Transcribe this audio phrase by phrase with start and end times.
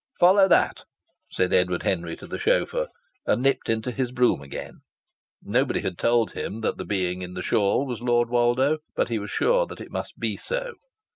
[0.19, 0.83] "Follow that!"
[1.29, 2.87] said Edward Henry to the chauffeur
[3.27, 4.79] and nipped into his brougham again.
[5.43, 9.19] Nobody had told him that the being in the shawl was Lord Woldo, but he
[9.19, 10.73] was sure that it must be so.